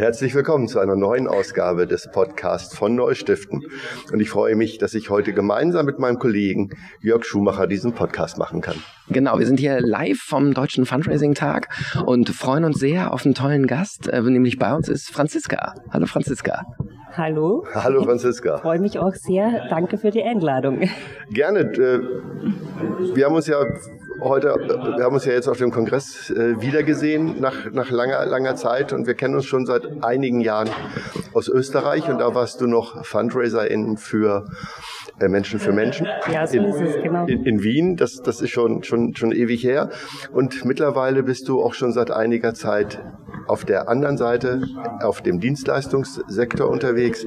[0.00, 3.66] Herzlich willkommen zu einer neuen Ausgabe des Podcasts von Neustiften.
[4.10, 6.70] Und ich freue mich, dass ich heute gemeinsam mit meinem Kollegen
[7.02, 8.76] Jörg Schumacher diesen Podcast machen kann.
[9.10, 11.68] Genau, wir sind hier live vom Deutschen Fundraising-Tag
[12.06, 15.74] und freuen uns sehr auf einen tollen Gast, äh, nämlich bei uns ist Franziska.
[15.90, 16.64] Hallo Franziska.
[17.12, 17.66] Hallo.
[17.74, 18.54] Hallo Franziska.
[18.54, 19.66] Ich freue mich auch sehr.
[19.68, 20.88] Danke für die Einladung.
[21.30, 21.60] Gerne.
[21.60, 22.00] Äh,
[23.14, 23.58] wir haben uns ja
[24.20, 24.54] heute,
[24.96, 28.92] wir haben uns ja jetzt auf dem Kongress äh, wiedergesehen nach, nach langer, langer Zeit
[28.92, 30.70] und wir kennen uns schon seit einigen Jahren
[31.32, 34.46] aus Österreich und da warst du noch Fundraiserin für
[35.20, 36.06] äh, Menschen für Menschen.
[36.32, 37.26] Ja, so in, ist es, genau.
[37.26, 39.90] In, in, Wien, das, das ist schon, schon, schon ewig her.
[40.32, 43.02] Und mittlerweile bist du auch schon seit einiger Zeit
[43.46, 44.62] auf der anderen Seite,
[45.02, 47.26] auf dem Dienstleistungssektor unterwegs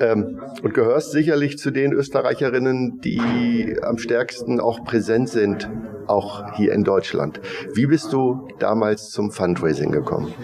[0.00, 5.70] ähm, und gehörst sicherlich zu den Österreicherinnen, die am stärksten auch präsent sind,
[6.10, 7.40] auch hier in Deutschland.
[7.74, 10.34] Wie bist du damals zum Fundraising gekommen?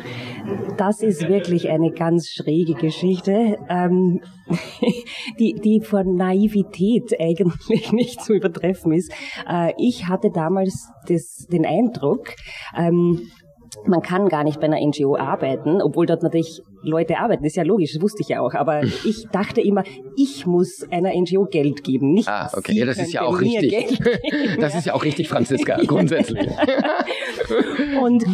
[0.77, 4.21] Das ist wirklich eine ganz schräge Geschichte, ähm,
[5.39, 9.13] die, die von Naivität eigentlich nicht zu übertreffen ist.
[9.49, 12.29] Äh, ich hatte damals das, den Eindruck,
[12.77, 13.21] ähm,
[13.89, 17.43] man kann gar nicht bei einer NGO arbeiten, obwohl dort natürlich Leute arbeiten.
[17.43, 18.55] Das ist ja logisch, das wusste ich ja auch.
[18.55, 19.83] Aber ich dachte immer,
[20.17, 22.73] ich muss einer NGO Geld geben, nicht Ah, okay.
[22.73, 23.99] Ja, das ist ja auch richtig.
[24.61, 26.49] das ist ja auch richtig, Franziska, grundsätzlich.
[28.01, 28.25] Und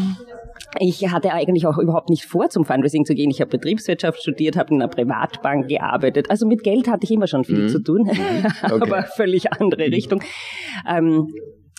[0.79, 3.31] ich hatte eigentlich auch überhaupt nicht vor, zum Fundraising zu gehen.
[3.31, 6.31] Ich habe Betriebswirtschaft studiert, habe in einer Privatbank gearbeitet.
[6.31, 7.69] Also mit Geld hatte ich immer schon viel mhm.
[7.69, 8.47] zu tun, mhm.
[8.65, 8.81] okay.
[8.81, 10.23] aber völlig andere Richtung.
[10.89, 11.29] Ähm,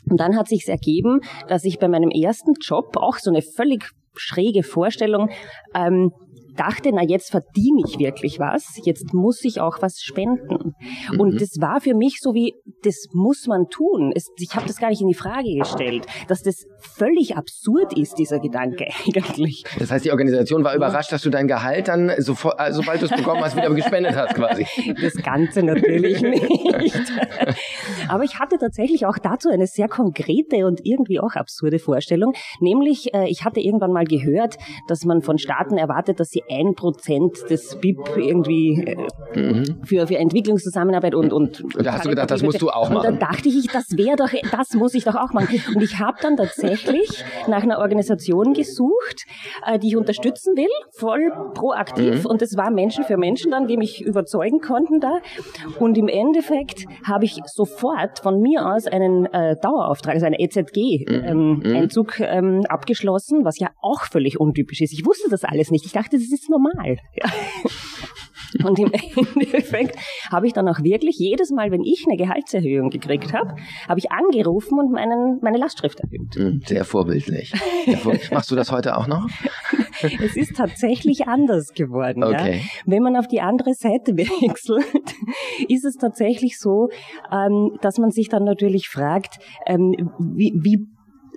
[0.09, 3.91] und dann hat sich's ergeben, dass ich bei meinem ersten Job auch so eine völlig
[4.15, 5.29] schräge Vorstellung
[5.73, 6.11] ähm,
[6.55, 10.75] dachte, na jetzt verdiene ich wirklich was, jetzt muss ich auch was spenden.
[11.11, 11.19] Mhm.
[11.19, 14.11] Und das war für mich so wie, das muss man tun.
[14.15, 18.17] Es, ich habe das gar nicht in die Frage gestellt, dass das völlig absurd ist,
[18.17, 19.63] dieser Gedanke eigentlich.
[19.79, 23.05] Das heißt, die Organisation war überrascht, dass du dein Gehalt dann, sofort, äh, sobald du
[23.05, 24.65] es bekommen hast, wieder gespendet hast quasi.
[25.01, 27.13] Das Ganze natürlich nicht.
[28.07, 33.13] Aber ich hatte tatsächlich auch dazu eine sehr konkrete und irgendwie auch absurde Vorstellung, nämlich
[33.13, 34.57] äh, ich hatte irgendwann mal gehört,
[34.87, 38.83] dass man von Staaten erwartet, dass sie ein Prozent des BIP irgendwie
[39.33, 39.81] äh, mhm.
[39.85, 43.11] für, für Entwicklungszusammenarbeit und, und, da hast du gedacht, das musst du auch machen.
[43.11, 45.61] Und da dachte ich, das wäre doch, das muss ich doch auch machen.
[45.75, 49.25] Und ich habe dann tatsächlich nach einer Organisation gesucht,
[49.65, 52.23] äh, die ich unterstützen will, voll proaktiv.
[52.23, 52.29] Mhm.
[52.29, 55.19] Und das war Menschen für Menschen dann, die mich überzeugen konnten da.
[55.79, 62.19] Und im Endeffekt habe ich sofort von mir aus einen äh, Dauerauftrag, also einen EZG-Einzug
[62.19, 62.25] mhm.
[62.25, 64.93] ähm, ähm, abgeschlossen, was ja auch völlig untypisch ist.
[64.93, 65.85] Ich wusste das alles nicht.
[65.85, 66.97] Ich dachte, das ist normal.
[67.15, 67.29] Ja.
[68.63, 69.97] Und im Endeffekt
[70.31, 73.55] habe ich dann auch wirklich jedes Mal, wenn ich eine Gehaltserhöhung gekriegt habe,
[73.87, 76.35] habe ich angerufen und meinen, meine Lastschrift erhöht.
[76.35, 77.53] Hm, sehr vorbildlich.
[78.31, 79.27] Machst du das heute auch noch?
[80.01, 82.23] Es ist tatsächlich anders geworden.
[82.23, 82.57] Okay.
[82.57, 82.63] Ja.
[82.85, 85.15] Wenn man auf die andere Seite wechselt,
[85.67, 86.89] ist es tatsächlich so,
[87.31, 90.87] ähm, dass man sich dann natürlich fragt, ähm, wie, wie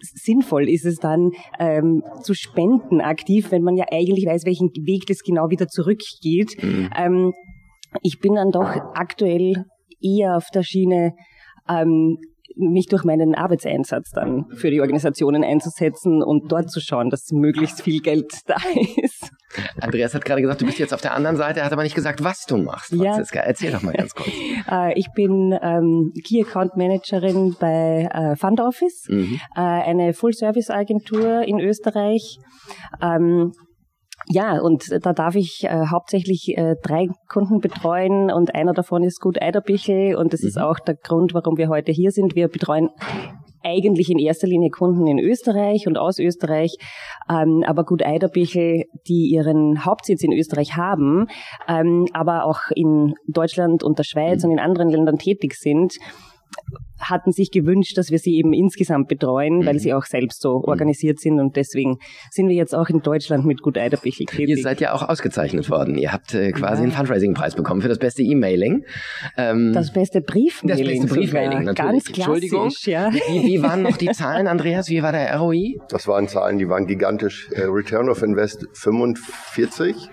[0.01, 5.07] sinnvoll ist es dann ähm, zu spenden aktiv, wenn man ja eigentlich weiß, welchen Weg
[5.07, 6.63] das genau wieder zurückgeht.
[6.63, 6.91] Mhm.
[6.97, 7.33] Ähm,
[8.03, 9.65] ich bin dann doch aktuell
[10.01, 11.15] eher auf der Schiene,
[11.69, 12.19] ähm,
[12.57, 17.83] mich durch meinen Arbeitseinsatz dann für die Organisationen einzusetzen und dort zu schauen, dass möglichst
[17.83, 18.57] viel Geld da
[19.03, 19.31] ist.
[19.81, 21.95] Andreas hat gerade gesagt, du bist jetzt auf der anderen Seite, er hat aber nicht
[21.95, 23.41] gesagt, was du machst, Franziska.
[23.41, 23.45] Ja.
[23.47, 24.29] Erzähl doch mal ganz kurz.
[24.69, 29.39] Äh, ich bin ähm, Key Account Managerin bei äh, Fund Office, mhm.
[29.55, 32.39] äh, eine Full-Service-Agentur in Österreich.
[33.01, 33.53] Ähm,
[34.29, 39.21] ja, und da darf ich äh, hauptsächlich äh, drei Kunden betreuen und einer davon ist
[39.21, 40.49] Gut Eiderbichel und das mhm.
[40.49, 42.35] ist auch der Grund, warum wir heute hier sind.
[42.35, 42.89] Wir betreuen
[43.67, 46.77] eigentlich in erster Linie Kunden in Österreich und aus Österreich,
[47.29, 51.27] ähm, aber gut Eiderbichel, die ihren Hauptsitz in Österreich haben,
[51.69, 55.95] ähm, aber auch in Deutschland und der Schweiz und in anderen Ländern tätig sind,
[56.99, 59.67] hatten sich gewünscht, dass wir sie eben insgesamt betreuen, mhm.
[59.67, 60.65] weil sie auch selbst so mhm.
[60.65, 61.99] organisiert sind und deswegen
[62.31, 64.49] sind wir jetzt auch in Deutschland mit Gut Eiderbichel tätig.
[64.49, 65.97] Ihr seid ja auch ausgezeichnet worden.
[65.97, 66.83] Ihr habt äh, quasi ja.
[66.85, 68.85] einen Fundraising-Preis bekommen für das beste E-Mailing.
[69.37, 70.85] Ähm, das beste Briefmailing.
[70.85, 72.05] Das beste Briefmailing, natürlich.
[72.05, 72.71] Ganz Entschuldigung.
[72.85, 73.13] Ja.
[73.13, 74.89] Wie, wie waren noch die Zahlen, Andreas?
[74.89, 75.77] Wie war der ROI?
[75.89, 77.49] Das waren Zahlen, die waren gigantisch.
[77.53, 80.09] Äh, Return of Invest 45,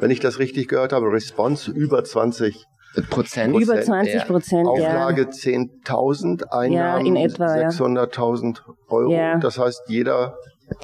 [0.00, 1.06] wenn ich das richtig gehört habe.
[1.06, 2.66] Response über 20
[3.10, 3.56] Prozent.
[3.56, 4.68] Über 20 Prozent.
[4.68, 5.28] Auflage ja.
[5.28, 9.12] 10.000, Einnahmen ja, 600.000 Euro.
[9.12, 9.38] Ja.
[9.38, 10.36] Das heißt, jeder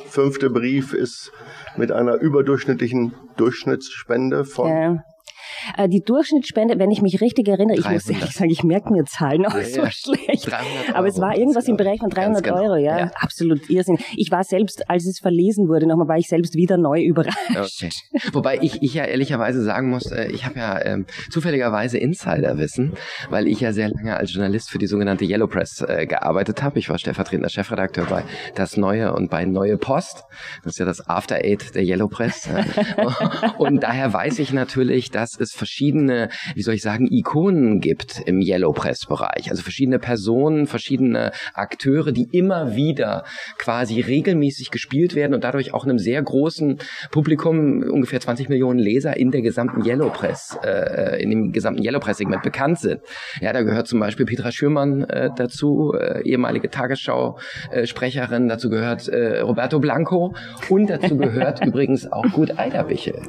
[0.06, 1.32] fünfte Brief ist
[1.76, 5.02] mit einer überdurchschnittlichen Durchschnittsspende von
[5.88, 7.78] die Durchschnittsspende, wenn ich mich richtig erinnere, 300.
[7.78, 9.90] ich muss ehrlich sagen, ich merke mir Zahlen auch ja, so ja.
[9.90, 10.50] schlecht.
[10.94, 12.56] Aber es war irgendwas im Bereich von 300 genau.
[12.56, 12.98] Euro, ja.
[12.98, 13.10] ja.
[13.14, 13.98] Absolut Irrsinn.
[14.16, 17.82] Ich war selbst, als es verlesen wurde, nochmal war ich selbst wieder neu überrascht.
[17.82, 17.90] Okay.
[18.32, 22.92] Wobei ich, ich ja ehrlicherweise sagen muss, äh, ich habe ja ähm, zufälligerweise Insiderwissen,
[23.30, 26.78] weil ich ja sehr lange als Journalist für die sogenannte Yellow Press äh, gearbeitet habe.
[26.78, 28.24] Ich war stellvertretender Chefredakteur bei
[28.54, 30.24] Das Neue und bei Neue Post.
[30.64, 32.48] Das ist ja das After Eight der Yellow Press.
[33.58, 38.40] und daher weiß ich natürlich, dass es verschiedene, wie soll ich sagen, Ikonen gibt im
[38.40, 39.50] Yellow Press Bereich.
[39.50, 43.24] Also verschiedene Personen, verschiedene Akteure, die immer wieder
[43.58, 46.78] quasi regelmäßig gespielt werden und dadurch auch einem sehr großen
[47.10, 52.00] Publikum, ungefähr 20 Millionen Leser in der gesamten Yellow Press, äh, in dem gesamten Yellow
[52.00, 53.00] Press Segment bekannt sind.
[53.40, 59.40] Ja, da gehört zum Beispiel Petra Schürmann äh, dazu, äh, ehemalige Tagesschau-Sprecherin, dazu gehört äh,
[59.40, 60.34] Roberto Blanco
[60.68, 63.20] und dazu gehört übrigens auch Gut Eiderbichel.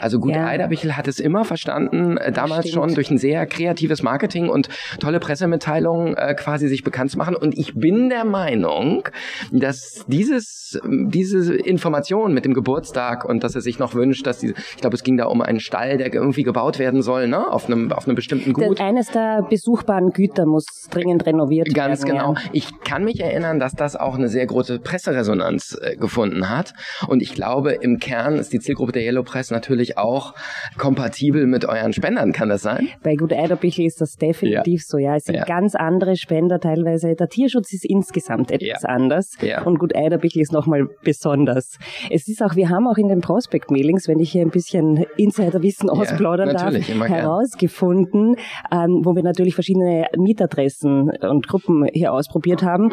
[0.00, 0.46] Also Gut ja.
[0.46, 2.84] Eiderbichel hat es immer verstanden, äh, damals Stimmt.
[2.84, 4.68] schon durch ein sehr kreatives Marketing und
[5.00, 7.36] tolle Pressemitteilungen äh, quasi sich bekannt zu machen.
[7.36, 9.08] Und ich bin der Meinung,
[9.52, 14.54] dass dieses, diese Information mit dem Geburtstag und dass er sich noch wünscht, dass die,
[14.74, 17.66] ich glaube, es ging da um einen Stall, der irgendwie gebaut werden soll, ne, auf
[17.66, 18.80] einem, auf einem bestimmten Gut.
[18.80, 22.18] Eines der besuchbaren Güter muss dringend renoviert Ganz werden.
[22.18, 22.34] Ganz genau.
[22.34, 22.50] Ja.
[22.52, 26.72] Ich kann mich erinnern, dass das auch eine sehr große Presseresonanz äh, gefunden hat.
[27.08, 30.34] Und ich glaube, im Kern ist die Zielgruppe der Yellow Press natürlich auch
[30.78, 32.32] kompatibel mit euren Spendern.
[32.32, 32.88] Kann das sein?
[33.02, 34.86] Bei Gut Eiderbichl ist das definitiv ja.
[34.86, 34.98] so.
[34.98, 35.44] Ja, es sind ja.
[35.44, 37.14] ganz andere Spender teilweise.
[37.14, 38.88] Der Tierschutz ist insgesamt etwas ja.
[38.88, 39.36] anders.
[39.64, 41.78] Und Gut Eiderbichl ist nochmal besonders.
[42.10, 45.90] Es ist auch, wir haben auch in den Prospect-Mailings, wenn ich hier ein bisschen Insiderwissen
[45.90, 48.36] ausplaudern darf, herausgefunden,
[48.72, 52.92] ähm, wo wir natürlich verschiedene Mietadressen und Gruppen hier ausprobiert haben,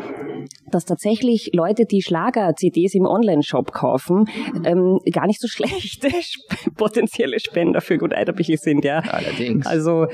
[0.71, 4.25] dass tatsächlich Leute, die Schlager-CDs im Online-Shop kaufen,
[4.63, 6.09] ähm, gar nicht so schlechte
[6.77, 8.13] potenzielle Spender für Gut
[8.55, 8.99] sind, ja.
[8.99, 9.65] Allerdings.
[9.65, 10.07] Also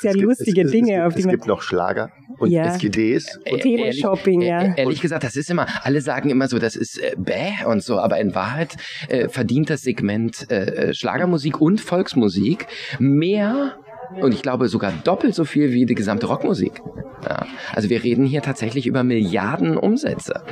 [0.00, 1.00] sehr es lustige gibt, es, Dinge.
[1.00, 2.78] Es, auf die es gibt noch Schlager und ja.
[2.78, 3.38] CDs.
[3.50, 4.74] Und Teleshopping, ja.
[4.74, 7.98] Ehrlich gesagt, das ist immer, alle sagen immer so, das ist äh, bäh und so,
[7.98, 8.76] aber in Wahrheit
[9.08, 12.66] äh, verdient das Segment äh, Schlagermusik und Volksmusik
[12.98, 13.78] mehr
[14.20, 16.82] und ich glaube sogar doppelt so viel wie die gesamte Rockmusik.
[17.24, 17.46] Ja.
[17.72, 20.42] Also wir reden hier tatsächlich über Milliarden Umsätze.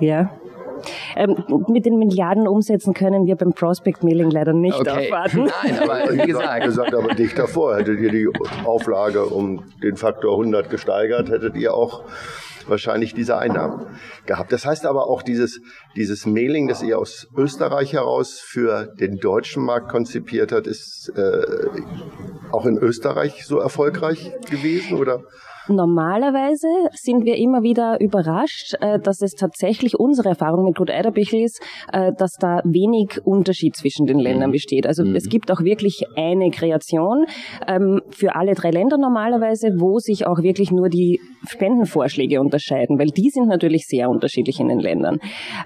[0.00, 0.30] Ja.
[1.16, 5.06] Ähm, mit den Milliarden Umsätzen können wir beim Prospect Mailing leider nicht okay.
[5.06, 5.50] aufwarten.
[5.62, 6.64] Nein, aber wie gesagt.
[6.64, 8.28] gesagt, aber dicht davor hättet ihr die
[8.64, 12.04] Auflage um den Faktor 100 gesteigert, hättet ihr auch
[12.68, 13.86] wahrscheinlich diese Einnahmen
[14.26, 14.52] gehabt.
[14.52, 15.60] Das heißt aber auch dieses,
[15.96, 21.42] dieses Mailing, das ihr aus Österreich heraus für den deutschen Markt konzipiert hat, ist äh,
[22.52, 25.22] auch in Österreich so erfolgreich gewesen oder?
[25.68, 31.40] Normalerweise sind wir immer wieder überrascht, äh, dass es tatsächlich unsere Erfahrung mit Gut Eiderbichl
[31.40, 31.60] ist,
[31.92, 34.54] äh, dass da wenig Unterschied zwischen den Ländern mhm.
[34.54, 34.86] besteht.
[34.86, 35.14] Also mhm.
[35.14, 37.26] es gibt auch wirklich eine Kreation
[37.66, 43.08] ähm, für alle drei Länder normalerweise, wo sich auch wirklich nur die Spendenvorschläge unterscheiden, weil
[43.08, 45.18] die sind natürlich sehr unterschiedlich in den Ländern.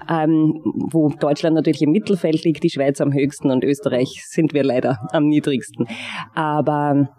[0.09, 0.61] Ähm,
[0.91, 4.97] wo Deutschland natürlich im Mittelfeld liegt, die Schweiz am höchsten und Österreich sind wir leider
[5.11, 5.87] am niedrigsten.
[6.33, 7.09] Aber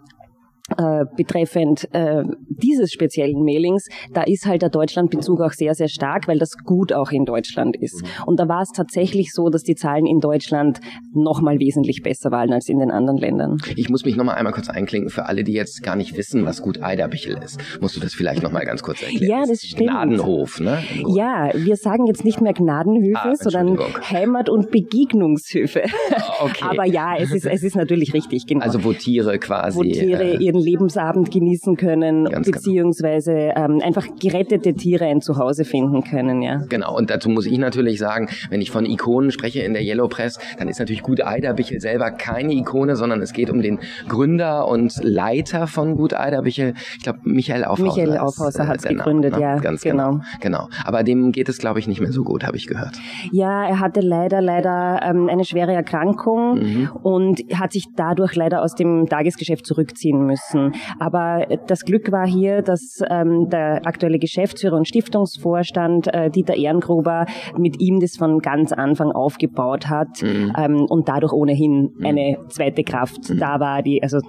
[0.77, 6.27] äh, betreffend äh, dieses speziellen Mailings, da ist halt der Deutschlandbezug auch sehr, sehr stark,
[6.27, 8.03] weil das gut auch in Deutschland ist.
[8.25, 10.79] Und da war es tatsächlich so, dass die Zahlen in Deutschland
[11.13, 13.57] nochmal wesentlich besser waren als in den anderen Ländern.
[13.75, 15.09] Ich muss mich nochmal einmal kurz einklinken.
[15.09, 18.43] Für alle, die jetzt gar nicht wissen, was gut Eiderbichel ist, musst du das vielleicht
[18.43, 19.29] nochmal ganz kurz erklären.
[19.29, 19.89] Ja, das stimmt.
[19.89, 20.83] Gnadenhof, ne?
[21.15, 23.77] Ja, wir sagen jetzt nicht mehr Gnadenhöfe, ah, sondern
[24.09, 25.83] Heimat- und Begegnungshöfe.
[26.41, 26.65] Okay.
[26.69, 28.45] Aber ja, es ist, es ist natürlich richtig.
[28.47, 28.63] Genau.
[28.63, 29.77] Also wo Tiere quasi...
[29.77, 32.57] Wo Tiere äh, ihren Lebensabend genießen können, Ganz genau.
[32.57, 36.61] beziehungsweise ähm, einfach gerettete Tiere ein Zuhause finden können, ja.
[36.69, 40.07] Genau, und dazu muss ich natürlich sagen, wenn ich von Ikonen spreche in der Yellow
[40.07, 44.67] Press, dann ist natürlich Gut Eiderbichel selber keine Ikone, sondern es geht um den Gründer
[44.67, 46.73] und Leiter von Gut Eiderbichel.
[46.97, 48.01] Ich glaube, Michael Aufhauser.
[48.01, 49.41] Michael Aufhauser hat es gegründet, ne?
[49.41, 49.57] ja.
[49.57, 50.19] Ganz genau.
[50.41, 50.49] genau.
[50.49, 50.69] Genau.
[50.83, 52.97] Aber dem geht es, glaube ich, nicht mehr so gut, habe ich gehört.
[53.31, 56.89] Ja, er hatte leider, leider ähm, eine schwere Erkrankung mhm.
[57.01, 60.73] und hat sich dadurch leider aus dem Tagesgeschäft zurückziehen müssen müssen.
[60.99, 67.25] Aber das Glück war hier, dass ähm, der aktuelle Geschäftsführer und Stiftungsvorstand äh, Dieter Ehrengruber
[67.57, 70.53] mit ihm das von ganz Anfang aufgebaut hat mhm.
[70.57, 72.05] ähm, und dadurch ohnehin mhm.
[72.05, 73.39] eine zweite Kraft mhm.
[73.39, 74.19] da war, die also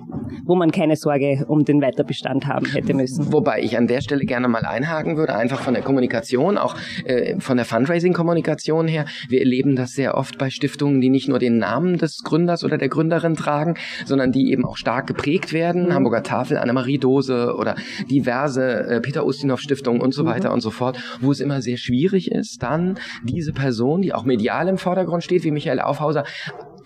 [0.44, 3.32] wo man keine Sorge um den Weiterbestand haben hätte müssen.
[3.32, 7.38] Wobei ich an der Stelle gerne mal einhaken würde, einfach von der Kommunikation, auch äh,
[7.40, 9.06] von der Fundraising-Kommunikation her.
[9.28, 12.78] Wir erleben das sehr oft bei Stiftungen, die nicht nur den Namen des Gründers oder
[12.78, 13.74] der Gründerin tragen,
[14.04, 15.86] sondern die eben auch stark geprägt werden.
[15.86, 15.92] Mhm.
[16.11, 17.76] Hamburger Tafel, Annemarie Dose oder
[18.11, 20.55] diverse äh, Peter Ustinov Stiftungen und so weiter mhm.
[20.55, 24.67] und so fort, wo es immer sehr schwierig ist, dann diese Person, die auch medial
[24.69, 26.25] im Vordergrund steht, wie Michael Aufhauser,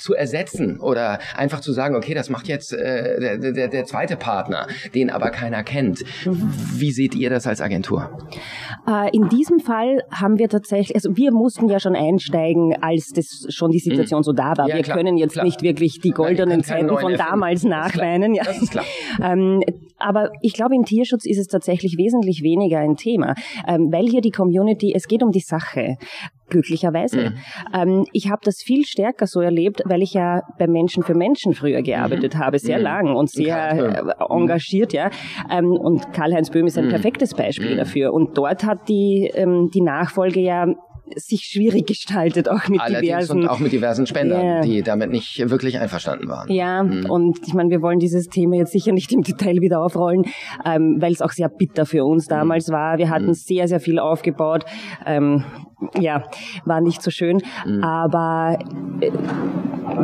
[0.04, 4.16] zu ersetzen oder einfach zu sagen, okay, das macht jetzt äh, der, der, der zweite
[4.16, 6.02] Partner, den aber keiner kennt.
[6.26, 6.52] Mhm.
[6.76, 8.11] Wie seht ihr das als Agentur?
[8.87, 13.46] Äh, in diesem Fall haben wir tatsächlich, also wir mussten ja schon einsteigen, als das
[13.49, 14.25] schon die Situation mhm.
[14.25, 14.68] so da war.
[14.68, 15.46] Ja, wir klar, können jetzt klar.
[15.46, 18.34] nicht wirklich die goldenen Zeiten von damals nachweinen.
[18.34, 18.44] Ja.
[18.44, 18.84] Das ist klar.
[19.23, 19.62] ähm,
[19.96, 23.34] aber ich glaube, im Tierschutz ist es tatsächlich wesentlich weniger ein Thema,
[23.66, 25.96] ähm, weil hier die Community, es geht um die Sache
[26.48, 27.30] glücklicherweise.
[27.30, 27.34] Mhm.
[27.74, 31.54] Ähm, ich habe das viel stärker so erlebt, weil ich ja bei Menschen für Menschen
[31.54, 32.38] früher gearbeitet mhm.
[32.38, 32.84] habe, sehr mhm.
[32.84, 35.10] lang und sehr äh, engagiert, ja.
[35.50, 36.90] Ähm, und Karl-Heinz Böhm ist ein mhm.
[36.90, 37.78] perfektes Beispiel mhm.
[37.78, 38.12] dafür.
[38.12, 40.66] Und dort hat die, ähm, die Nachfolge ja
[41.16, 43.42] sich schwierig gestaltet, auch mit Allerdings diversen.
[43.42, 44.60] Und auch mit diversen Spendern, yeah.
[44.62, 46.50] die damit nicht wirklich einverstanden waren.
[46.50, 47.10] Ja, mhm.
[47.10, 50.24] und ich meine, wir wollen dieses Thema jetzt sicher nicht im Detail wieder aufrollen,
[50.64, 52.72] ähm, weil es auch sehr bitter für uns damals mhm.
[52.72, 52.98] war.
[52.98, 53.34] Wir hatten mhm.
[53.34, 54.64] sehr, sehr viel aufgebaut.
[55.04, 55.44] Ähm,
[55.98, 56.24] ja,
[56.64, 57.42] war nicht so schön.
[57.66, 57.82] Mhm.
[57.82, 58.58] Aber
[59.00, 59.10] äh,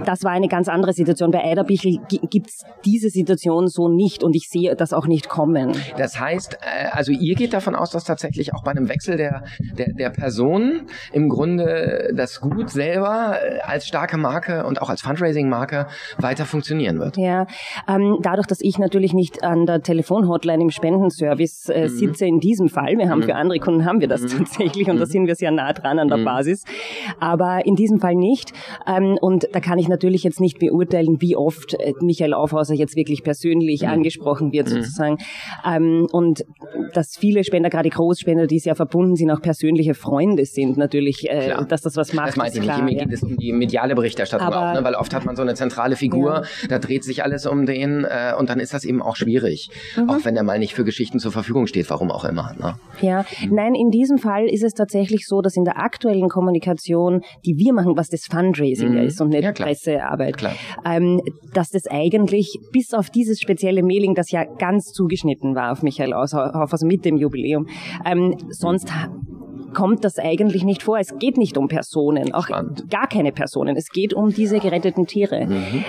[0.05, 1.31] das war eine ganz andere Situation.
[1.31, 5.73] Bei Eiderbichel gibt's diese Situation so nicht und ich sehe das auch nicht kommen.
[5.97, 9.45] Das heißt, äh, also ihr geht davon aus, dass tatsächlich auch bei einem Wechsel der,
[9.59, 10.83] der, der Person
[11.13, 15.87] im Grunde das Gut selber äh, als starke Marke und auch als Fundraising-Marke
[16.19, 17.17] weiter funktionieren wird.
[17.17, 17.47] Ja,
[17.89, 21.89] ähm, dadurch, dass ich natürlich nicht an der Telefonhotline im Spendenservice äh, mhm.
[21.89, 23.25] sitze in diesem Fall, wir haben mhm.
[23.25, 24.39] für andere Kunden haben wir das mhm.
[24.39, 25.11] tatsächlich und da mhm.
[25.11, 26.25] sind wir sehr nah dran an der mhm.
[26.25, 26.65] Basis,
[27.19, 28.53] aber in diesem Fall nicht
[28.87, 32.97] ähm, und da kann ich natürlich jetzt nicht beurteilen, wie oft äh, Michael Aufhauser jetzt
[32.97, 33.89] wirklich persönlich mhm.
[33.89, 35.19] angesprochen wird sozusagen
[35.67, 36.45] ähm, und
[36.93, 41.55] dass viele Spender, gerade Großspender, die sehr verbunden sind, auch persönliche Freunde sind natürlich, äh,
[41.69, 42.29] dass das was macht.
[42.29, 42.83] Das meinte ich nicht.
[42.83, 44.85] Mir geht es um die mediale Berichterstattung Aber, auch, ne?
[44.85, 46.69] weil oft hat man so eine zentrale Figur, ja.
[46.69, 50.11] da dreht sich alles um den äh, und dann ist das eben auch schwierig, mhm.
[50.11, 52.55] auch wenn er mal nicht für Geschichten zur Verfügung steht, warum auch immer.
[52.59, 52.75] Ne?
[53.01, 53.55] Ja, mhm.
[53.55, 57.73] nein, in diesem Fall ist es tatsächlich so, dass in der aktuellen Kommunikation, die wir
[57.73, 58.99] machen, was das Fundraising mhm.
[58.99, 60.37] ist und nicht ja, Pressearbeit,
[60.85, 61.21] ähm,
[61.55, 66.13] dass das eigentlich bis auf dieses spezielle Mailing, das ja ganz zugeschnitten war auf Michael
[66.13, 67.67] Aushoff, also mit dem Jubiläum,
[68.05, 68.93] ähm, sonst
[69.75, 70.99] kommt das eigentlich nicht vor.
[70.99, 72.91] Es geht nicht um Personen, auch Spannend.
[72.91, 73.77] gar keine Personen.
[73.77, 75.47] Es geht um diese geretteten Tiere.
[75.47, 75.85] Mhm.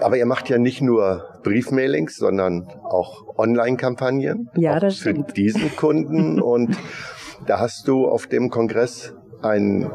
[0.00, 4.48] Aber ihr macht ja nicht nur Briefmailings, sondern auch Online-Kampagnen.
[4.56, 5.36] Ja, das für stimmt.
[5.36, 6.40] diesen Kunden.
[6.42, 6.76] Und
[7.46, 9.90] da hast du auf dem Kongress ein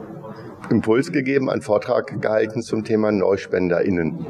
[0.70, 4.26] Impuls gegeben, einen Vortrag gehalten zum Thema NeuspenderInnen.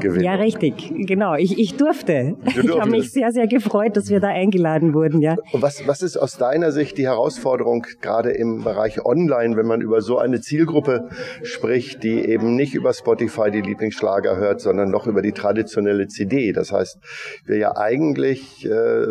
[0.00, 0.24] Gewinnen.
[0.24, 1.34] Ja, richtig, genau.
[1.34, 2.36] Ich, ich durfte.
[2.46, 5.36] Ich habe mich sehr, sehr gefreut, dass wir da eingeladen wurden, ja.
[5.52, 10.00] Was, was ist aus deiner Sicht die Herausforderung, gerade im Bereich Online, wenn man über
[10.00, 11.08] so eine Zielgruppe
[11.42, 16.52] spricht, die eben nicht über Spotify die Lieblingsschlager hört, sondern noch über die traditionelle CD?
[16.52, 16.98] Das heißt,
[17.44, 19.06] wir ja eigentlich äh,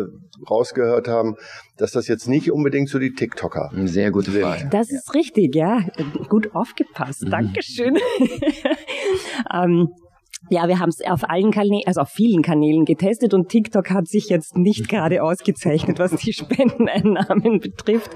[0.50, 1.36] rausgehört haben,
[1.78, 3.70] dass das jetzt nicht unbedingt so die TikToker.
[3.84, 4.68] Sehr gute Frage.
[4.70, 5.80] Das ist richtig, ja.
[6.28, 7.24] Gut aufgepasst.
[7.24, 7.30] Mhm.
[7.30, 7.96] Dankeschön.
[9.54, 9.88] ähm,
[10.50, 14.08] ja, wir haben es auf allen Kanälen, also auf vielen Kanälen getestet und TikTok hat
[14.08, 14.96] sich jetzt nicht mhm.
[14.96, 18.10] gerade ausgezeichnet, was die Spendeneinnahmen betrifft.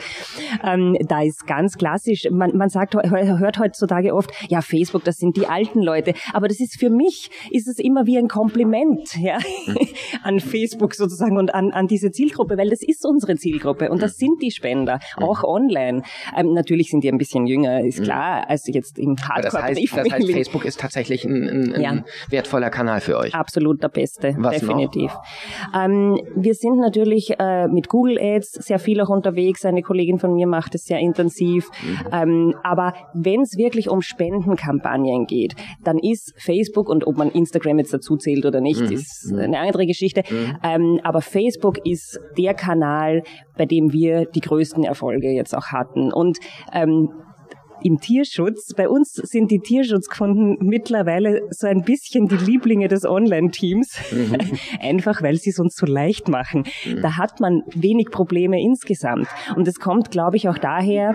[0.65, 5.37] Ähm, da ist ganz klassisch, man, man sagt, hört heutzutage oft, ja, Facebook, das sind
[5.37, 6.15] die alten Leute.
[6.33, 9.77] Aber das ist für mich, ist es immer wie ein Kompliment, ja, mhm.
[10.23, 14.13] an Facebook sozusagen und an, an diese Zielgruppe, weil das ist unsere Zielgruppe und das
[14.17, 14.27] mhm.
[14.27, 16.03] sind die Spender, auch online.
[16.37, 19.43] Ähm, natürlich sind die ein bisschen jünger, ist klar, als jetzt im Hardcore.
[19.43, 23.35] Das heißt, das heißt, Facebook ist tatsächlich ein, ein, ein ja wertvoller Kanal für euch.
[23.35, 25.13] Absolut der beste, Was definitiv.
[25.75, 29.65] Ähm, wir sind natürlich äh, mit Google Ads sehr viel auch unterwegs.
[29.65, 31.69] Eine Kollegin von mir macht es sehr intensiv.
[31.83, 31.99] Mhm.
[32.13, 35.55] Ähm, aber wenn es wirklich um Spendenkampagnen geht,
[35.85, 38.93] dann ist Facebook und ob man Instagram jetzt dazu zählt oder nicht, mhm.
[38.93, 39.39] ist mhm.
[39.39, 40.23] eine andere Geschichte.
[40.29, 40.57] Mhm.
[40.63, 43.23] Ähm, aber Facebook ist der Kanal,
[43.57, 46.13] bei dem wir die größten Erfolge jetzt auch hatten.
[46.13, 46.39] Und
[46.73, 47.11] ähm,
[47.85, 48.75] im Tierschutz.
[48.75, 54.37] Bei uns sind die Tierschutzkunden mittlerweile so ein bisschen die Lieblinge des Online-Teams, mhm.
[54.81, 56.65] einfach weil sie es uns so leicht machen.
[56.85, 57.03] Mhm.
[57.03, 59.29] Da hat man wenig Probleme insgesamt.
[59.57, 61.15] Und es kommt, glaube ich, auch daher,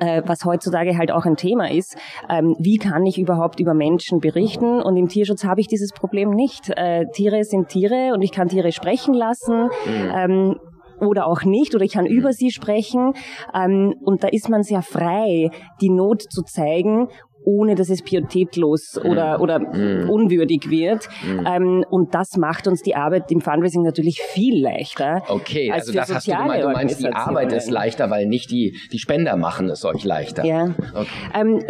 [0.00, 1.96] äh, was heutzutage halt auch ein Thema ist,
[2.28, 4.80] ähm, wie kann ich überhaupt über Menschen berichten?
[4.82, 6.70] Und im Tierschutz habe ich dieses Problem nicht.
[6.76, 9.64] Äh, Tiere sind Tiere und ich kann Tiere sprechen lassen.
[9.86, 10.12] Mhm.
[10.14, 10.56] Ähm,
[11.00, 13.12] oder auch nicht oder ich kann über sie sprechen.
[13.54, 17.08] Ähm, und da ist man sehr frei, die Not zu zeigen
[17.44, 19.06] ohne dass es pietätlos mm.
[19.06, 20.08] oder, oder mm.
[20.10, 21.08] unwürdig wird.
[21.22, 21.46] Mm.
[21.46, 25.22] Ähm, und das macht uns die Arbeit im Fundraising natürlich viel leichter.
[25.28, 28.76] Okay, also das hast du gemeint, du meinst, die Arbeit ist leichter, weil nicht die,
[28.92, 30.44] die Spender machen es euch leichter.
[30.44, 30.74] Ja.
[30.94, 31.08] Okay.
[31.34, 31.60] Ähm,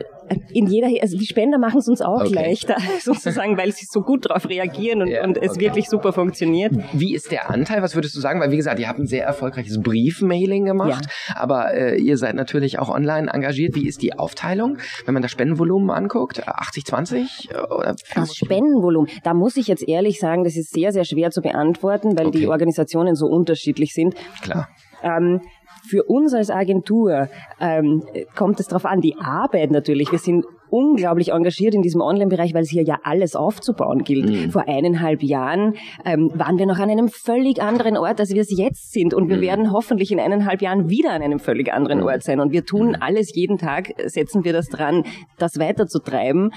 [0.52, 2.34] in jeder, also die Spender machen es uns auch okay.
[2.34, 5.60] leichter, sozusagen, weil sie so gut darauf reagieren und, ja, und es okay.
[5.60, 6.72] wirklich super funktioniert.
[6.92, 7.82] Wie ist der Anteil?
[7.82, 8.40] Was würdest du sagen?
[8.40, 11.36] Weil wie gesagt, ihr habt ein sehr erfolgreiches Briefmailing gemacht, ja.
[11.36, 13.74] aber äh, ihr seid natürlich auch online engagiert.
[13.74, 16.46] Wie ist die Aufteilung, wenn man das Spendenvolumen anguckt?
[16.46, 17.48] 80, 20?
[17.70, 21.42] Oder das Spendenvolumen, da muss ich jetzt ehrlich sagen, das ist sehr, sehr schwer zu
[21.42, 22.38] beantworten, weil okay.
[22.38, 24.14] die Organisationen so unterschiedlich sind.
[24.42, 24.68] Klar.
[25.02, 25.40] Ähm,
[25.86, 27.28] für uns als Agentur
[27.60, 28.02] ähm,
[28.34, 30.10] kommt es darauf an, die Arbeit natürlich.
[30.10, 34.28] Wir sind unglaublich engagiert in diesem Online-Bereich, weil es hier ja alles aufzubauen gilt.
[34.28, 34.50] Mhm.
[34.50, 35.74] Vor eineinhalb Jahren
[36.04, 39.14] ähm, waren wir noch an einem völlig anderen Ort, als wir es jetzt sind.
[39.14, 39.42] Und wir mhm.
[39.42, 42.06] werden hoffentlich in eineinhalb Jahren wieder an einem völlig anderen mhm.
[42.06, 42.40] Ort sein.
[42.40, 42.96] Und wir tun mhm.
[42.98, 45.04] alles jeden Tag, setzen wir das dran,
[45.38, 46.50] das weiterzutreiben.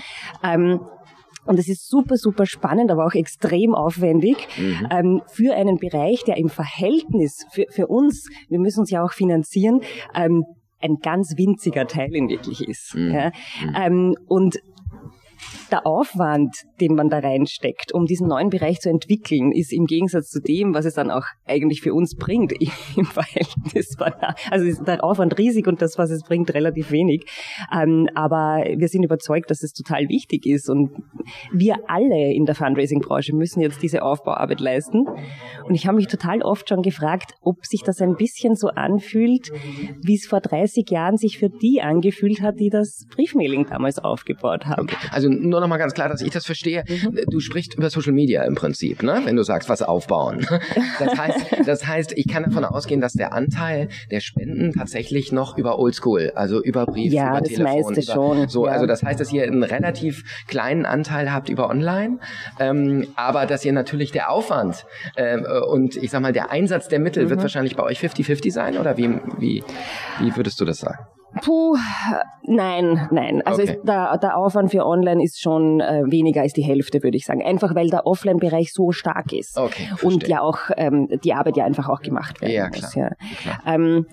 [0.43, 0.79] Ähm,
[1.47, 4.87] und es ist super, super spannend, aber auch extrem aufwendig mhm.
[4.91, 9.13] ähm, für einen Bereich, der im Verhältnis für, für uns, wir müssen uns ja auch
[9.13, 9.81] finanzieren,
[10.13, 10.45] ähm,
[10.79, 12.95] ein ganz winziger Teil in wirklich ist.
[12.95, 13.11] Mhm.
[13.11, 13.31] Ja?
[13.63, 13.75] Mhm.
[13.75, 14.59] Ähm, und
[15.71, 20.29] der Aufwand, den man da reinsteckt, um diesen neuen Bereich zu entwickeln, ist im Gegensatz
[20.29, 22.53] zu dem, was es dann auch eigentlich für uns bringt,
[22.95, 23.95] im Verhältnis.
[24.49, 27.25] Also ist der Aufwand riesig und das, was es bringt, relativ wenig.
[27.73, 30.91] Ähm, aber wir sind überzeugt, dass es total wichtig ist und
[31.51, 35.05] wir alle in der Fundraising-Branche müssen jetzt diese Aufbauarbeit leisten.
[35.65, 39.51] Und ich habe mich total oft schon gefragt, ob sich das ein bisschen so anfühlt,
[40.01, 44.65] wie es vor 30 Jahren sich für die angefühlt hat, die das Briefmailing damals aufgebaut
[44.65, 44.87] haben.
[45.11, 46.83] Also nur noch mal ganz klar, dass ich das verstehe.
[46.87, 47.19] Mhm.
[47.31, 49.21] Du sprichst über Social Media im Prinzip, ne?
[49.25, 50.45] wenn du sagst, was aufbauen.
[50.99, 55.57] Das heißt, das heißt, ich kann davon ausgehen, dass der Anteil der Spenden tatsächlich noch
[55.57, 58.49] über Oldschool, also über Brief, ja, über das Telefon, meiste über, schon.
[58.49, 58.73] So, ja.
[58.73, 62.19] also das heißt, dass ihr einen relativ kleinen Anteil habt über Online,
[62.59, 64.85] ähm, aber dass ihr natürlich der Aufwand
[65.15, 67.29] äh, und ich sag mal der Einsatz der Mittel mhm.
[67.31, 69.63] wird wahrscheinlich bei euch 50-50 sein oder wie, wie,
[70.19, 70.99] wie würdest du das sagen?
[71.43, 71.75] Puh,
[72.43, 73.41] nein, nein.
[73.45, 73.79] Also okay.
[73.83, 77.43] der, der Aufwand für Online ist schon äh, weniger als die Hälfte, würde ich sagen.
[77.43, 79.57] Einfach weil der Offline-Bereich so stark ist.
[79.57, 82.51] Okay, und ja auch ähm, die Arbeit ja einfach auch gemacht wird.
[82.51, 82.83] Ja, klar.
[82.83, 83.09] Muss, ja.
[83.41, 83.59] klar.
[83.65, 84.05] Ähm,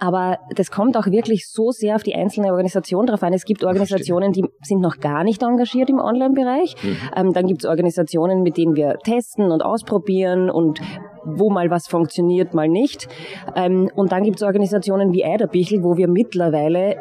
[0.00, 3.32] aber das kommt auch wirklich so sehr auf die einzelne Organisation drauf an.
[3.32, 6.76] Es gibt Organisationen, die sind noch gar nicht engagiert im Online-Bereich.
[6.82, 6.96] Mhm.
[7.16, 10.80] Ähm, dann gibt es Organisationen, mit denen wir testen und ausprobieren und
[11.24, 13.08] wo mal was funktioniert, mal nicht.
[13.56, 16.96] Ähm, und dann gibt es Organisationen wie Eiderbichel, wo wir mittlerweile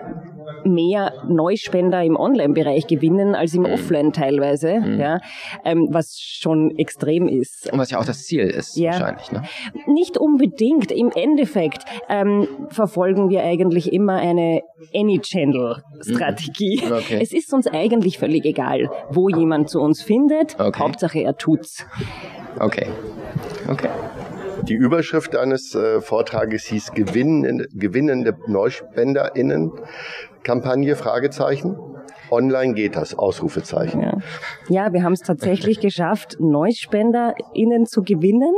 [0.64, 3.74] mehr Neuspender im Online-Bereich gewinnen als im mhm.
[3.74, 5.00] Offline teilweise, mhm.
[5.00, 5.20] ja,
[5.66, 7.72] ähm, was schon extrem ist.
[7.72, 8.92] Und was ja auch das Ziel ist, ja.
[8.92, 9.32] wahrscheinlich.
[9.32, 9.44] Ne?
[9.88, 10.92] Nicht unbedingt.
[10.92, 14.62] Im Endeffekt ähm, verfolgen wir eigentlich immer eine
[14.94, 16.82] Any-Channel-Strategie.
[16.86, 16.92] Mhm.
[16.92, 17.20] Okay.
[17.22, 20.60] Es ist uns eigentlich völlig egal, wo jemand zu uns findet.
[20.60, 20.80] Okay.
[20.80, 21.86] Hauptsache er tut's.
[22.60, 22.88] Okay.
[23.68, 23.90] Okay.
[24.64, 29.72] Die Überschrift deines äh, Vortrages hieß Gewinnen, gewinnende NeuspenderInnen
[30.44, 31.78] Kampagne, Fragezeichen.
[32.32, 34.02] Online geht das, Ausrufezeichen.
[34.02, 34.18] Ja,
[34.70, 38.54] ja wir haben es tatsächlich geschafft, NeuspenderInnen zu gewinnen.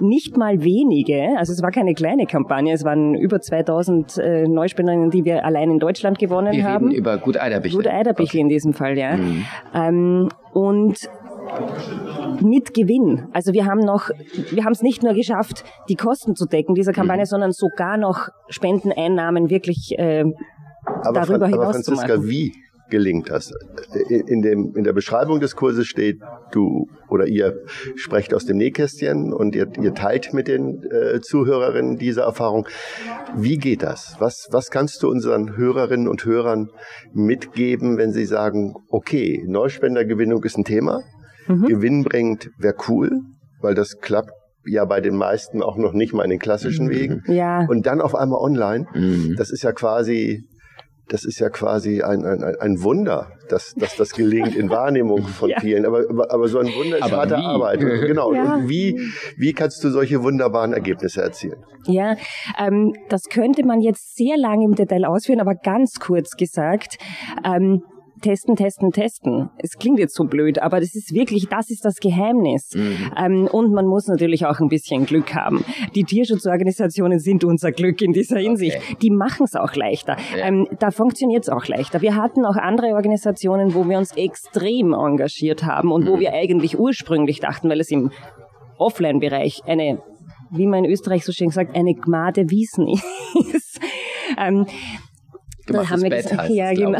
[0.00, 5.10] Nicht mal wenige, also es war keine kleine Kampagne, es waren über 2000 äh, NeuspenderInnen,
[5.10, 6.88] die wir allein in Deutschland gewonnen wir haben.
[6.88, 7.76] Reden über Gut Eiderbichl.
[7.76, 8.40] Gut Eiderbichl okay.
[8.40, 9.16] in diesem Fall, ja.
[9.16, 9.44] Mhm.
[9.74, 11.08] Ähm, und
[12.40, 13.28] mit Gewinn.
[13.32, 14.10] Also wir haben noch,
[14.50, 17.26] wir haben es nicht nur geschafft, die Kosten zu decken dieser Kampagne, mhm.
[17.26, 20.24] sondern sogar noch Spendeneinnahmen wirklich äh,
[20.84, 22.28] aber darüber hinaus aber Franziska, zu machen.
[22.28, 22.52] wie
[22.92, 23.52] gelingt das?
[24.08, 26.20] In, dem, in der Beschreibung des Kurses steht,
[26.52, 27.58] du oder ihr
[27.96, 32.68] sprecht aus dem Nähkästchen und ihr, ihr teilt mit den äh, Zuhörerinnen diese Erfahrung.
[33.34, 34.16] Wie geht das?
[34.18, 36.68] Was, was kannst du unseren Hörerinnen und Hörern
[37.14, 41.00] mitgeben, wenn sie sagen, okay, Neuspendergewinnung ist ein Thema,
[41.48, 41.66] mhm.
[41.66, 43.20] gewinnbringend wäre cool,
[43.62, 44.32] weil das klappt
[44.66, 46.90] ja bei den meisten auch noch nicht mal in den klassischen mhm.
[46.90, 47.22] Wegen.
[47.26, 47.66] Ja.
[47.66, 48.86] Und dann auf einmal online.
[48.94, 49.34] Mhm.
[49.36, 50.44] Das ist ja quasi,
[51.12, 55.50] das ist ja quasi ein, ein, ein Wunder, dass, dass das gelingt in Wahrnehmung von
[55.50, 55.60] ja.
[55.60, 55.84] vielen.
[55.84, 57.80] Aber, aber, aber so ein Wunder ist harte Arbeit.
[57.80, 58.32] genau.
[58.32, 58.54] Ja.
[58.54, 58.98] Und wie,
[59.36, 61.62] wie kannst du solche wunderbaren Ergebnisse erzielen?
[61.86, 62.16] Ja,
[62.58, 66.96] ähm, das könnte man jetzt sehr lange im Detail ausführen, aber ganz kurz gesagt.
[67.44, 67.82] Ähm,
[68.22, 69.50] testen, testen, testen.
[69.58, 72.70] Es klingt jetzt so blöd, aber das ist wirklich, das ist das Geheimnis.
[72.74, 73.12] Mhm.
[73.16, 75.64] Ähm, und man muss natürlich auch ein bisschen Glück haben.
[75.94, 78.76] Die Tierschutzorganisationen sind unser Glück in dieser Hinsicht.
[78.76, 78.96] Okay.
[79.02, 80.16] Die machen es auch leichter.
[80.36, 80.46] Ja.
[80.46, 82.00] Ähm, da funktioniert es auch leichter.
[82.00, 86.08] Wir hatten auch andere Organisationen, wo wir uns extrem engagiert haben und mhm.
[86.08, 88.10] wo wir eigentlich ursprünglich dachten, weil es im
[88.78, 90.00] Offline-Bereich eine
[90.52, 92.86] wie man in Österreich so schön sagt, eine Gmade Wiesen
[93.54, 93.80] ist.
[94.38, 94.66] ähm,
[95.66, 96.98] Gemachtes haben wir Bett gesagt, heißt ja, genau.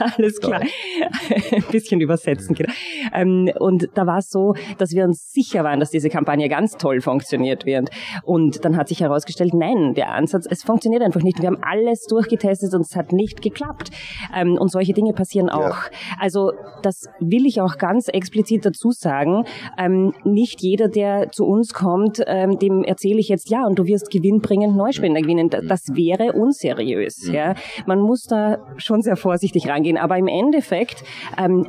[0.16, 0.60] Alles klar.
[0.60, 2.54] Ein bisschen übersetzen.
[2.54, 2.72] Genau.
[3.12, 6.76] Ähm, und da war es so, dass wir uns sicher waren, dass diese Kampagne ganz
[6.76, 7.90] toll funktioniert wird.
[8.24, 11.40] Und dann hat sich herausgestellt, nein, der Ansatz, es funktioniert einfach nicht.
[11.40, 13.90] Wir haben alles durchgetestet und es hat nicht geklappt.
[14.34, 15.60] Ähm, und solche Dinge passieren auch.
[15.60, 15.90] Ja.
[16.18, 19.44] Also das will ich auch ganz explizit dazu sagen.
[19.76, 24.10] Ähm, nicht jeder, der zu uns kommt, dem erzähle ich jetzt, ja, und du wirst
[24.10, 25.50] gewinnbringend Neuspender gewinnen.
[25.50, 27.26] Das wäre unseriös.
[27.26, 27.34] Mhm.
[27.34, 27.54] Ja.
[27.86, 29.96] Man muss da schon sehr vorsichtig rangehen.
[29.96, 31.04] Aber im Endeffekt,
[31.38, 31.68] ähm,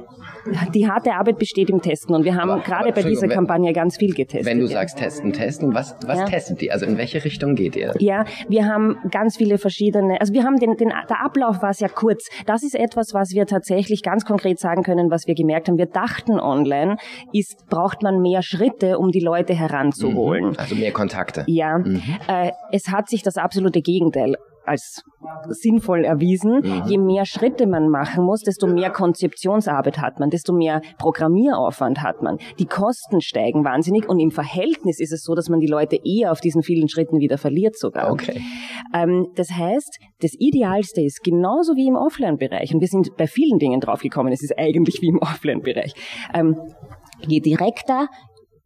[0.74, 3.74] die harte Arbeit besteht im Testen und wir haben aber, gerade aber, bei dieser Kampagne
[3.74, 4.45] ganz viel getestet.
[4.45, 4.71] Wenn du ja.
[4.71, 6.26] sagst testen, testen, was, was ja.
[6.26, 6.74] testet ihr?
[6.74, 7.93] Also in welche Richtung geht ihr?
[8.00, 11.89] Ja, wir haben ganz viele verschiedene, also wir haben den, den, der Ablauf war sehr
[11.89, 12.28] kurz.
[12.45, 15.78] Das ist etwas, was wir tatsächlich ganz konkret sagen können, was wir gemerkt haben.
[15.78, 16.97] Wir dachten online,
[17.34, 20.50] ist, braucht man mehr Schritte, um die Leute heranzuholen.
[20.50, 20.56] Mhm.
[20.58, 21.43] Also mehr Kontakte.
[21.47, 22.02] Ja, mhm.
[22.28, 25.04] äh, es hat sich das absolute Gegenteil als
[25.50, 26.62] sinnvoll erwiesen.
[26.62, 26.84] Mhm.
[26.88, 32.21] Je mehr Schritte man machen muss, desto mehr Konzeptionsarbeit hat man, desto mehr Programmieraufwand hat
[32.21, 32.38] man.
[32.60, 36.32] Die Kosten steigen wahnsinnig und im Verhältnis ist es so, dass man die Leute eher
[36.32, 38.12] auf diesen vielen Schritten wieder verliert sogar.
[38.12, 38.41] Okay.
[38.93, 43.60] Ähm, das heißt, das Idealste ist genauso wie im Offline-Bereich und wir sind bei vielen
[43.60, 45.93] Dingen draufgekommen, es ist eigentlich wie im Offline-Bereich.
[46.34, 46.56] Ähm,
[47.28, 48.08] je direkter,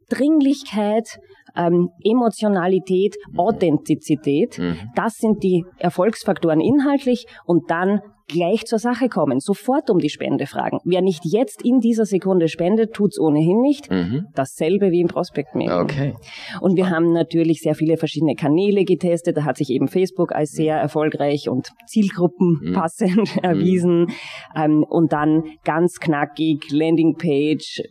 [0.10, 1.20] Dringlichkeit,
[1.56, 4.58] ähm, Emotionalität, Authentizität.
[4.60, 4.78] Mhm.
[4.96, 10.48] Das sind die Erfolgsfaktoren inhaltlich und dann gleich zur Sache kommen, sofort um die Spende
[10.48, 10.80] fragen.
[10.84, 13.92] Wer nicht jetzt in dieser Sekunde spendet, tut's ohnehin nicht.
[13.92, 14.28] Mhm.
[14.34, 15.84] Dasselbe wie im Prospektmailing.
[15.84, 16.16] Okay.
[16.62, 19.38] Und wir haben natürlich sehr viele verschiedene Kanäle getestet.
[19.38, 23.44] Da hat sich eben Facebook als sehr erfolgreich und zielgruppenpassend mhm.
[23.44, 24.08] erwiesen.
[24.56, 27.84] Ähm, und dann ganz knackig Landingpage,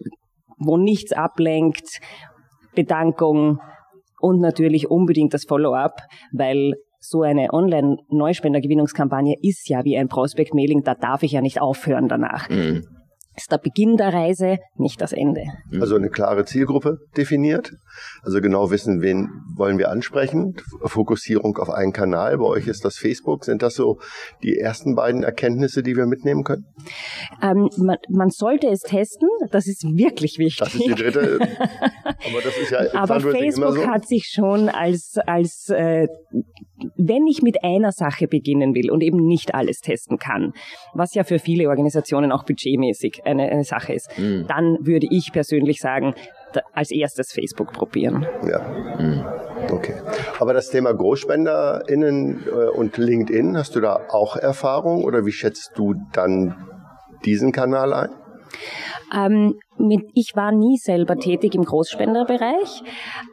[0.59, 2.01] wo nichts ablenkt,
[2.75, 3.61] Bedankung
[4.21, 6.01] und natürlich unbedingt das Follow-up,
[6.33, 12.09] weil so eine Online-Neuspendergewinnungskampagne ist ja wie ein Prospect-Mailing, da darf ich ja nicht aufhören
[12.09, 12.49] danach.
[12.49, 12.83] Mhm
[13.37, 15.43] ist der Beginn der Reise, nicht das Ende.
[15.71, 15.81] Mhm.
[15.81, 17.73] Also eine klare Zielgruppe definiert,
[18.23, 22.97] also genau wissen, wen wollen wir ansprechen, Fokussierung auf einen Kanal, bei euch ist das
[22.97, 23.45] Facebook.
[23.45, 23.99] Sind das so
[24.43, 26.67] die ersten beiden Erkenntnisse, die wir mitnehmen können?
[27.43, 30.59] Ähm, man, man, sollte es testen, das ist wirklich wichtig.
[30.59, 33.87] Das ist die dritte, aber das ist ja Aber Facebook so.
[33.87, 36.07] hat sich schon als, als äh,
[36.97, 40.53] wenn ich mit einer Sache beginnen will und eben nicht alles testen kann,
[40.95, 44.47] was ja für viele Organisationen auch budgetmäßig eine, eine Sache ist, mhm.
[44.49, 46.15] dann würde ich persönlich sagen,
[46.73, 48.27] als erstes Facebook probieren.
[48.49, 48.61] Ja.
[48.99, 49.25] Mhm.
[49.71, 49.95] Okay.
[50.39, 55.73] Aber das Thema GroßspenderInnen äh, und LinkedIn, hast du da auch Erfahrung oder wie schätzt
[55.77, 56.55] du dann
[57.25, 58.11] diesen Kanal ein?
[59.15, 62.83] Ähm, mit, ich war nie selber tätig im Großspenderbereich.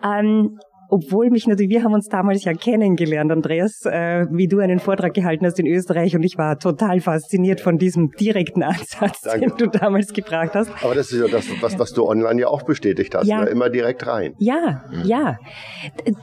[0.04, 0.60] Ähm,
[0.92, 5.14] obwohl mich natürlich, wir haben uns damals ja kennengelernt, Andreas, äh, wie du einen Vortrag
[5.14, 9.48] gehalten hast in Österreich und ich war total fasziniert von diesem direkten Ansatz, Danke.
[9.48, 10.70] den du damals gebracht hast.
[10.84, 13.46] Aber das ist ja das, was, was du online ja auch bestätigt hast, ja.
[13.46, 13.52] Ne?
[13.52, 14.36] immer direkt rein.
[14.38, 15.06] Ja, mhm.
[15.06, 15.38] ja.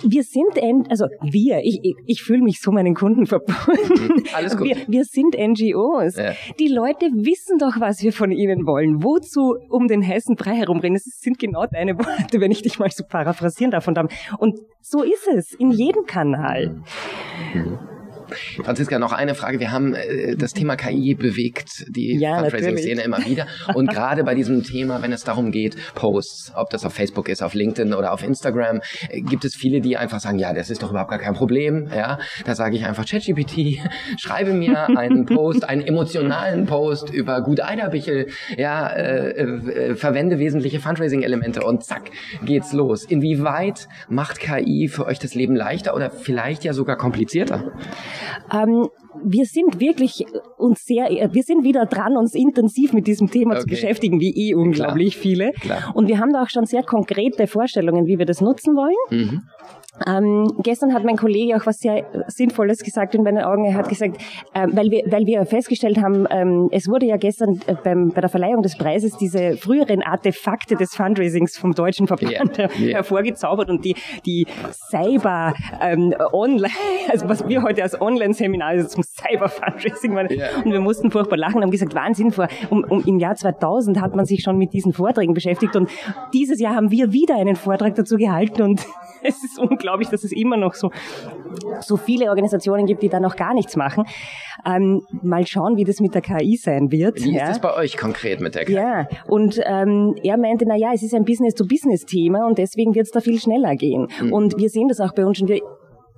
[0.02, 0.58] Wir sind,
[0.90, 4.16] also wir, ich, ich, ich fühle mich so meinen Kunden verbunden.
[4.16, 4.24] Mhm.
[4.34, 4.66] Alles gut.
[4.66, 6.16] Wir, wir sind NGOs.
[6.16, 6.32] Ja.
[6.58, 9.02] Die Leute wissen doch, was wir von ihnen wollen.
[9.02, 10.94] Wozu um den heißen Brei herumreden?
[10.94, 13.88] Das sind genau deine Worte, wenn ich dich mal so paraphrasieren darf.
[14.38, 16.82] Und so ist es in jedem Kanal.
[18.64, 19.60] Franziska, noch eine Frage.
[19.60, 23.46] Wir haben äh, das Thema KI bewegt, die ja, Fundraising-Szene immer wieder.
[23.74, 27.42] Und gerade bei diesem Thema, wenn es darum geht, Posts, ob das auf Facebook ist,
[27.42, 30.82] auf LinkedIn oder auf Instagram, äh, gibt es viele, die einfach sagen, ja, das ist
[30.82, 31.88] doch überhaupt gar kein Problem.
[31.94, 33.78] Ja, da sage ich einfach, ChatGPT,
[34.18, 40.80] schreibe mir einen Post, einen emotionalen Post über Gut Eiderbichel, ja, äh, äh, verwende wesentliche
[40.80, 42.10] Fundraising-Elemente und zack,
[42.44, 43.04] geht's los.
[43.04, 47.72] Inwieweit macht KI für euch das Leben leichter oder vielleicht ja sogar komplizierter?
[48.52, 48.88] Ähm,
[49.24, 50.24] wir sind wirklich
[50.56, 53.60] uns sehr, wir sind wieder dran, uns intensiv mit diesem Thema okay.
[53.60, 55.22] zu beschäftigen, wie eh unglaublich Klar.
[55.22, 55.52] viele.
[55.52, 55.92] Klar.
[55.94, 58.94] Und wir haben da auch schon sehr konkrete Vorstellungen, wie wir das nutzen wollen.
[59.10, 59.42] Mhm.
[60.06, 63.64] Ähm, gestern hat mein Kollege auch was sehr Sinnvolles gesagt in meinen Augen.
[63.64, 64.18] Er hat gesagt,
[64.54, 68.20] äh, weil, wir, weil wir festgestellt haben, ähm, es wurde ja gestern äh, beim, bei
[68.20, 72.94] der Verleihung des Preises diese früheren Artefakte des Fundraisings vom Deutschen Verband yeah, yeah.
[72.96, 74.46] hervorgezaubert und die, die
[74.90, 76.72] Cyber ähm, Online,
[77.10, 80.30] also was wir heute als Online-Seminar also zum Cyber-Fundraising waren.
[80.30, 80.48] Yeah.
[80.64, 84.00] Und wir mussten furchtbar lachen und haben gesagt, Wahnsinn, vor, um, um, im Jahr 2000
[84.00, 85.90] hat man sich schon mit diesen Vorträgen beschäftigt und
[86.32, 88.86] dieses Jahr haben wir wieder einen Vortrag dazu gehalten und
[89.22, 90.90] es ist unglaublich, dass es immer noch so,
[91.80, 94.04] so viele Organisationen gibt, die da noch gar nichts machen.
[94.66, 97.22] Ähm, mal schauen, wie das mit der KI sein wird.
[97.24, 97.44] Wie ja.
[97.44, 98.74] ist das bei euch konkret mit der KI?
[98.74, 103.12] Ja, und ähm, er meinte, na ja, es ist ein Business-to-Business-Thema und deswegen wird es
[103.12, 104.08] da viel schneller gehen.
[104.20, 104.32] Mhm.
[104.32, 105.48] Und wir sehen das auch bei uns schon.
[105.48, 105.60] Wir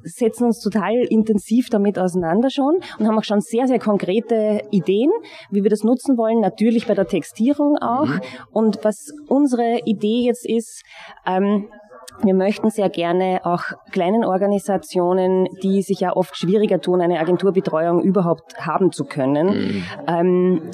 [0.03, 5.11] setzen uns total intensiv damit auseinander schon und haben auch schon sehr, sehr konkrete Ideen,
[5.51, 8.07] wie wir das nutzen wollen, natürlich bei der Textierung auch.
[8.07, 8.21] Mhm.
[8.51, 10.83] Und was unsere Idee jetzt ist,
[11.27, 11.69] ähm,
[12.23, 18.03] wir möchten sehr gerne auch kleinen Organisationen, die sich ja oft schwieriger tun, eine Agenturbetreuung
[18.03, 19.85] überhaupt haben zu können, mhm.
[20.07, 20.71] ähm,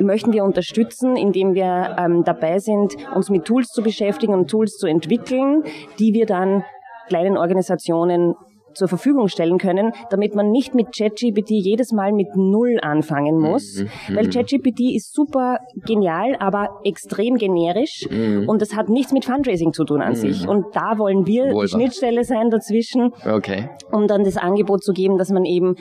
[0.00, 4.76] möchten wir unterstützen, indem wir ähm, dabei sind, uns mit Tools zu beschäftigen und Tools
[4.76, 5.64] zu entwickeln,
[5.98, 6.64] die wir dann
[7.08, 8.34] kleinen Organisationen
[8.76, 13.82] zur Verfügung stellen können, damit man nicht mit ChatGPT jedes Mal mit Null anfangen muss.
[14.08, 14.16] Mhm.
[14.16, 18.48] Weil ChatGPT ist super genial, aber extrem generisch mhm.
[18.48, 20.16] und das hat nichts mit Fundraising zu tun an mhm.
[20.16, 20.46] sich.
[20.46, 21.62] Und da wollen wir Wohlbar.
[21.62, 23.70] die Schnittstelle sein dazwischen, okay.
[23.90, 25.76] um dann das Angebot zu geben, dass man eben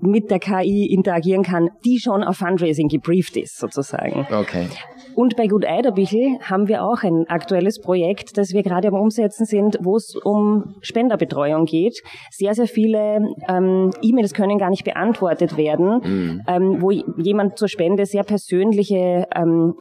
[0.00, 4.26] mit der KI interagieren kann, die schon auf Fundraising gebrieft ist, sozusagen.
[4.32, 4.66] Okay.
[5.14, 9.44] Und bei Gut Eiderbichl haben wir auch ein aktuelles Projekt, das wir gerade am Umsetzen
[9.44, 12.02] sind, wo es um Spenderbetreuung geht.
[12.30, 16.42] Sehr, sehr viele ähm, E-Mails können gar nicht beantwortet werden, mhm.
[16.46, 19.74] ähm, wo jemand zur Spende sehr persönliche ähm,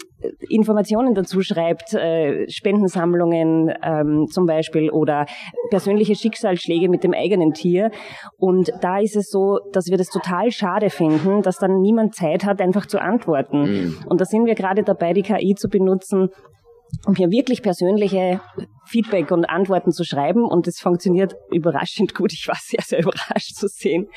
[0.50, 5.26] Informationen dazu schreibt, äh, Spendensammlungen ähm, zum Beispiel oder
[5.70, 7.92] persönliche Schicksalsschläge mit dem eigenen Tier.
[8.38, 12.46] Und da ist es so, dass wir das total schade finden, dass dann niemand Zeit
[12.46, 13.62] hat, einfach zu antworten.
[13.62, 13.98] Mhm.
[14.08, 16.30] Und da sind wir gerade dabei, die KI zu benutzen,
[17.06, 18.42] um hier wirklich persönliche
[18.86, 22.34] Feedback und Antworten zu schreiben und es funktioniert überraschend gut.
[22.34, 24.08] Ich war sehr, sehr überrascht zu sehen.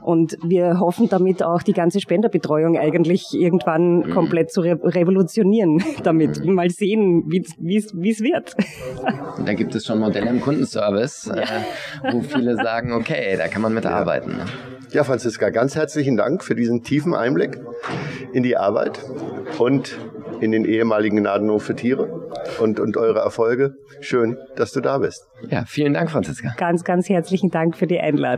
[0.00, 4.10] Und wir hoffen damit auch die ganze Spenderbetreuung eigentlich irgendwann mhm.
[4.10, 6.44] komplett zu re revolutionieren damit.
[6.44, 6.54] Mhm.
[6.54, 8.54] Mal sehen, wie es wird.
[9.44, 11.42] Da gibt es schon Modelle im Kundenservice, ja.
[11.42, 14.36] äh, wo viele sagen, okay, da kann man mitarbeiten.
[14.38, 14.46] Ja.
[14.92, 17.60] Ja, Franziska, ganz herzlichen Dank für diesen tiefen Einblick
[18.32, 19.00] in die Arbeit
[19.58, 19.98] und
[20.40, 23.74] in den ehemaligen Gnadenhof für Tiere und, und eure Erfolge.
[24.00, 25.26] Schön, dass du da bist.
[25.48, 26.54] Ja, vielen Dank, Franziska.
[26.56, 28.36] Ganz, ganz herzlichen Dank für die Einladung.